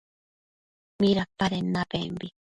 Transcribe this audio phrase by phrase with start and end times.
[1.01, 2.27] ¿Midapaden napembi?